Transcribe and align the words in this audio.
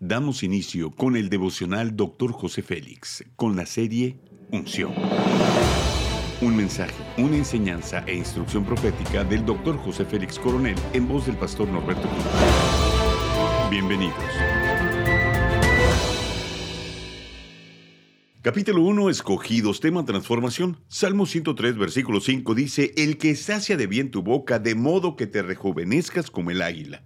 Damos 0.00 0.42
inicio 0.42 0.90
con 0.90 1.16
el 1.16 1.30
devocional 1.30 1.96
Dr. 1.96 2.30
José 2.30 2.60
Félix, 2.60 3.24
con 3.34 3.56
la 3.56 3.64
serie 3.64 4.18
Unción. 4.52 4.92
Un 6.42 6.54
mensaje, 6.54 6.92
una 7.16 7.38
enseñanza 7.38 8.04
e 8.06 8.14
instrucción 8.14 8.66
profética 8.66 9.24
del 9.24 9.46
Dr. 9.46 9.78
José 9.78 10.04
Félix 10.04 10.38
Coronel 10.38 10.76
en 10.92 11.08
voz 11.08 11.24
del 11.24 11.36
pastor 11.36 11.66
Norberto 11.68 12.06
Cruz. 12.06 12.24
Bienvenidos. 13.70 14.14
Capítulo 18.42 18.82
1, 18.82 19.08
Escogidos, 19.08 19.80
tema 19.80 20.04
transformación. 20.04 20.78
Salmo 20.88 21.24
103, 21.24 21.78
versículo 21.78 22.20
5 22.20 22.54
dice, 22.54 22.92
El 22.98 23.16
que 23.16 23.34
sacia 23.34 23.78
de 23.78 23.86
bien 23.86 24.10
tu 24.10 24.22
boca, 24.22 24.58
de 24.58 24.74
modo 24.74 25.16
que 25.16 25.26
te 25.26 25.40
rejuvenezcas 25.40 26.30
como 26.30 26.50
el 26.50 26.60
águila. 26.60 27.02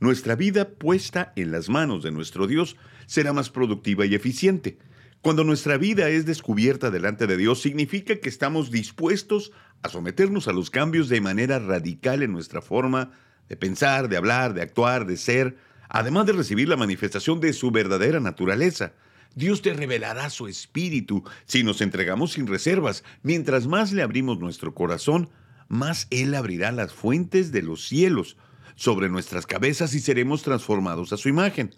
Nuestra 0.00 0.36
vida 0.36 0.70
puesta 0.70 1.32
en 1.36 1.50
las 1.50 1.68
manos 1.68 2.02
de 2.02 2.10
nuestro 2.10 2.46
Dios 2.46 2.76
será 3.06 3.32
más 3.32 3.50
productiva 3.50 4.06
y 4.06 4.14
eficiente. 4.14 4.78
Cuando 5.22 5.44
nuestra 5.44 5.78
vida 5.78 6.10
es 6.10 6.26
descubierta 6.26 6.90
delante 6.90 7.26
de 7.26 7.36
Dios, 7.36 7.62
significa 7.62 8.16
que 8.16 8.28
estamos 8.28 8.70
dispuestos 8.70 9.52
a 9.82 9.88
someternos 9.88 10.48
a 10.48 10.52
los 10.52 10.68
cambios 10.68 11.08
de 11.08 11.20
manera 11.20 11.58
radical 11.58 12.22
en 12.22 12.32
nuestra 12.32 12.60
forma 12.60 13.12
de 13.48 13.56
pensar, 13.56 14.08
de 14.08 14.16
hablar, 14.16 14.54
de 14.54 14.62
actuar, 14.62 15.06
de 15.06 15.16
ser, 15.16 15.56
además 15.88 16.26
de 16.26 16.32
recibir 16.32 16.68
la 16.68 16.76
manifestación 16.76 17.40
de 17.40 17.52
su 17.52 17.70
verdadera 17.70 18.20
naturaleza. 18.20 18.92
Dios 19.34 19.62
te 19.62 19.72
revelará 19.74 20.30
su 20.30 20.46
espíritu 20.46 21.24
si 21.44 21.62
nos 21.62 21.80
entregamos 21.80 22.32
sin 22.32 22.46
reservas. 22.46 23.04
Mientras 23.22 23.66
más 23.66 23.92
le 23.92 24.02
abrimos 24.02 24.38
nuestro 24.38 24.74
corazón, 24.74 25.30
más 25.68 26.06
Él 26.10 26.34
abrirá 26.34 26.70
las 26.72 26.92
fuentes 26.92 27.50
de 27.50 27.62
los 27.62 27.86
cielos 27.86 28.36
sobre 28.74 29.08
nuestras 29.08 29.46
cabezas 29.46 29.94
y 29.94 30.00
seremos 30.00 30.42
transformados 30.42 31.12
a 31.12 31.16
su 31.16 31.28
imagen. 31.28 31.74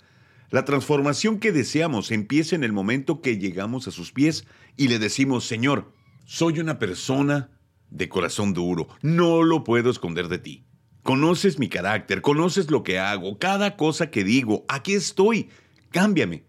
La 0.50 0.64
transformación 0.64 1.40
que 1.40 1.52
deseamos 1.52 2.10
empieza 2.10 2.54
en 2.54 2.64
el 2.64 2.72
momento 2.72 3.20
que 3.20 3.38
llegamos 3.38 3.88
a 3.88 3.90
sus 3.90 4.12
pies 4.12 4.46
y 4.76 4.88
le 4.88 4.98
decimos, 4.98 5.44
Señor, 5.44 5.92
soy 6.24 6.60
una 6.60 6.78
persona 6.78 7.50
de 7.90 8.08
corazón 8.08 8.52
duro, 8.52 8.88
no 9.02 9.42
lo 9.42 9.64
puedo 9.64 9.90
esconder 9.90 10.28
de 10.28 10.38
ti. 10.38 10.64
Conoces 11.02 11.58
mi 11.58 11.68
carácter, 11.68 12.20
conoces 12.20 12.70
lo 12.70 12.82
que 12.82 12.98
hago, 12.98 13.38
cada 13.38 13.76
cosa 13.76 14.10
que 14.10 14.24
digo, 14.24 14.64
aquí 14.68 14.94
estoy, 14.94 15.50
cámbiame. 15.90 16.44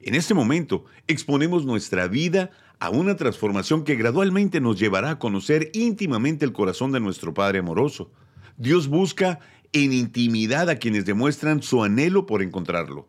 En 0.00 0.14
este 0.14 0.34
momento 0.34 0.84
exponemos 1.06 1.64
nuestra 1.64 2.08
vida 2.08 2.50
a 2.78 2.90
una 2.90 3.16
transformación 3.16 3.84
que 3.84 3.94
gradualmente 3.94 4.60
nos 4.60 4.78
llevará 4.78 5.10
a 5.10 5.18
conocer 5.18 5.70
íntimamente 5.72 6.44
el 6.44 6.52
corazón 6.52 6.90
de 6.90 7.00
nuestro 7.00 7.32
Padre 7.32 7.60
amoroso. 7.60 8.10
Dios 8.56 8.88
busca 8.88 9.38
en 9.72 9.92
intimidad 9.92 10.68
a 10.68 10.76
quienes 10.76 11.06
demuestran 11.06 11.62
su 11.62 11.82
anhelo 11.82 12.26
por 12.26 12.42
encontrarlo. 12.42 13.08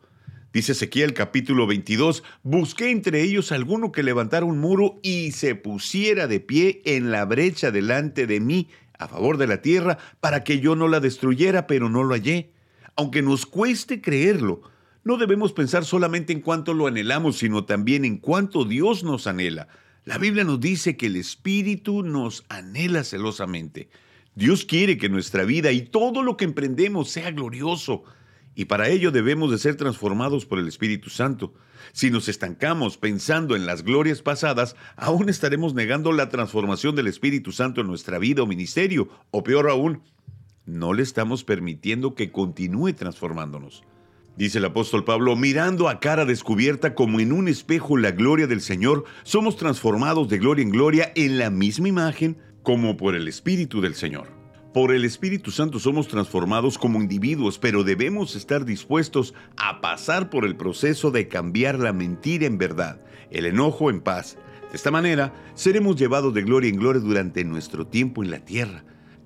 Dice 0.54 0.74
Ezequiel 0.74 1.14
capítulo 1.14 1.66
22, 1.66 2.24
busqué 2.44 2.92
entre 2.92 3.24
ellos 3.24 3.52
alguno 3.52 3.92
que 3.92 4.04
levantara 4.04 4.46
un 4.46 4.60
muro 4.60 5.00
y 5.02 5.32
se 5.32 5.56
pusiera 5.56 6.28
de 6.28 6.40
pie 6.40 6.82
en 6.86 7.12
la 7.12 7.26
brecha 7.26 7.72
delante 7.72 8.28
de 8.28 8.40
mí 8.40 8.70
a 9.00 9.08
favor 9.08 9.38
de 9.38 9.48
la 9.48 9.62
tierra 9.62 9.98
para 10.20 10.44
que 10.44 10.60
yo 10.60 10.76
no 10.76 10.88
la 10.88 11.00
destruyera, 11.00 11.68
pero 11.68 11.90
no 11.90 12.04
lo 12.04 12.14
hallé. 12.14 12.52
Aunque 12.96 13.22
nos 13.24 13.46
cueste 13.46 14.00
creerlo, 14.00 14.62
no 15.04 15.18
debemos 15.18 15.52
pensar 15.52 15.84
solamente 15.84 16.32
en 16.32 16.42
cuánto 16.42 16.74
lo 16.74 16.88
anhelamos, 16.88 17.40
sino 17.40 17.66
también 17.66 18.06
en 18.06 18.18
cuánto 18.18 18.64
Dios 18.64 19.04
nos 19.04 19.28
anhela. 19.28 19.68
La 20.06 20.18
Biblia 20.18 20.44
nos 20.44 20.60
dice 20.60 20.96
que 20.96 21.08
el 21.08 21.16
Espíritu 21.16 22.04
nos 22.04 22.46
anhela 22.48 23.04
celosamente. 23.04 23.90
Dios 24.36 24.66
quiere 24.66 24.98
que 24.98 25.10
nuestra 25.10 25.44
vida 25.44 25.72
y 25.72 25.82
todo 25.82 26.24
lo 26.24 26.38
que 26.38 26.46
emprendemos 26.46 27.10
sea 27.10 27.32
glorioso. 27.32 28.04
Y 28.56 28.66
para 28.66 28.90
ello 28.90 29.12
debemos 29.12 29.52
de 29.52 29.58
ser 29.58 29.76
transformados 29.76 30.46
por 30.46 30.60
el 30.60 30.68
Espíritu 30.68 31.10
Santo. 31.10 31.54
Si 31.92 32.10
nos 32.10 32.28
estancamos 32.28 32.98
pensando 32.98 33.56
en 33.56 33.66
las 33.66 33.84
glorias 33.84 34.22
pasadas, 34.22 34.76
aún 34.96 35.30
estaremos 35.30 35.74
negando 35.74 36.12
la 36.12 36.30
transformación 36.30 36.96
del 36.96 37.08
Espíritu 37.08 37.52
Santo 37.52 37.82
en 37.82 37.88
nuestra 37.88 38.20
vida 38.20 38.44
o 38.44 38.48
ministerio, 38.48 39.10
o 39.32 39.44
peor 39.44 39.70
aún, 39.70 40.02
no 40.66 40.94
le 40.94 41.04
estamos 41.04 41.44
permitiendo 41.44 42.16
que 42.16 42.32
continúe 42.32 42.94
transformándonos. 42.94 43.84
Dice 44.36 44.58
el 44.58 44.66
apóstol 44.66 45.04
Pablo, 45.04 45.36
mirando 45.36 45.90
a 45.90 46.00
cara 46.00 46.26
descubierta 46.26 46.96
como 46.96 47.20
en 47.20 47.34
un 47.34 47.48
espejo 47.48 47.98
la 47.98 48.12
gloria 48.12 48.48
del 48.48 48.62
Señor, 48.62 49.04
somos 49.24 49.58
transformados 49.58 50.28
de 50.30 50.40
gloria 50.40 50.64
en 50.64 50.72
gloria 50.72 51.12
en 51.16 51.38
la 51.38 51.52
misma 51.52 51.90
imagen 51.90 52.38
como 52.64 52.98
por 52.98 53.16
el 53.16 53.28
Espíritu 53.28 53.82
del 53.82 53.96
Señor. 53.96 54.28
Por 54.74 54.92
el 54.92 55.06
Espíritu 55.06 55.52
Santo 55.52 55.78
somos 55.78 56.08
transformados 56.08 56.80
como 56.80 57.00
individuos, 57.00 57.60
pero 57.60 57.84
debemos 57.84 58.36
estar 58.36 58.66
dispuestos 58.66 59.36
a 59.56 59.82
pasar 59.82 60.32
por 60.32 60.46
el 60.46 60.56
proceso 60.56 61.12
de 61.12 61.28
cambiar 61.28 61.78
la 61.78 61.94
mentira 61.94 62.48
en 62.48 62.58
verdad, 62.58 63.00
el 63.30 63.46
enojo 63.46 63.92
en 63.92 64.02
paz. 64.02 64.38
De 64.72 64.78
esta 64.78 64.90
manera, 64.90 65.32
seremos 65.54 65.96
llevados 65.96 66.34
de 66.34 66.42
gloria 66.42 66.72
en 66.72 66.78
gloria 66.78 67.02
durante 67.02 67.44
nuestro 67.44 67.86
tiempo 67.86 68.24
en 68.24 68.32
la 68.32 68.40
tierra 68.40 68.84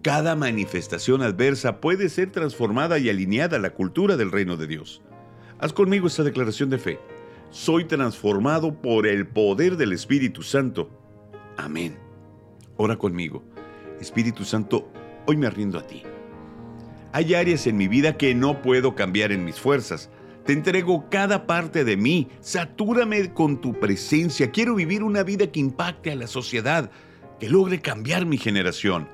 cada 0.08 0.38
manifestación 0.38 1.22
adversa 1.22 1.82
puede 1.82 2.08
ser 2.08 2.32
transformada 2.32 2.98
y 2.98 3.10
alineada 3.10 3.58
a 3.58 3.60
la 3.60 3.72
cultura 3.72 4.16
del 4.16 4.32
reino 4.32 4.56
de 4.56 4.66
Dios. 4.66 5.02
Haz 5.60 5.74
conmigo 5.74 6.08
esta 6.08 6.24
declaración 6.24 6.70
de 6.70 6.78
fe. 6.78 7.00
Soy 7.50 7.84
transformado 7.84 8.82
por 8.82 9.06
el 9.06 9.28
poder 9.28 9.76
del 9.76 9.92
Espíritu 9.92 10.44
Santo. 10.44 10.90
Amén. 11.58 12.07
Ora 12.78 12.96
conmigo. 12.96 13.44
Espíritu 14.00 14.46
Santo, 14.46 14.90
hoy 15.26 15.36
me 15.38 15.50
rindo 15.50 15.80
a 15.80 15.86
ti. 15.86 16.04
Hay 17.12 17.34
áreas 17.34 17.66
en 17.68 17.78
mi 17.78 17.88
vida 17.88 18.18
que 18.18 18.36
no 18.36 18.62
puedo 18.62 18.96
cambiar 18.96 19.32
en 19.32 19.44
mis 19.44 19.60
fuerzas. 19.60 20.10
Te 20.46 20.54
entrego 20.54 21.10
cada 21.10 21.48
parte 21.48 21.84
de 21.84 21.98
mí. 21.98 22.30
Satúrame 22.40 23.34
con 23.34 23.60
tu 23.60 23.74
presencia. 23.80 24.52
Quiero 24.52 24.76
vivir 24.76 25.04
una 25.04 25.24
vida 25.24 25.48
que 25.52 25.60
impacte 25.60 26.12
a 26.12 26.16
la 26.16 26.28
sociedad, 26.28 26.92
que 27.40 27.50
logre 27.50 27.82
cambiar 27.82 28.26
mi 28.26 28.38
generación. 28.38 29.10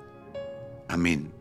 Amén. 0.89 1.31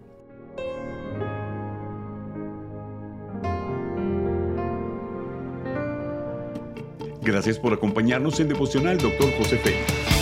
Gracias 7.22 7.58
por 7.58 7.72
acompañarnos 7.72 8.40
en 8.40 8.48
Devocional, 8.48 8.98
Dr. 8.98 9.30
José 9.38 9.56
Félix. 9.58 10.21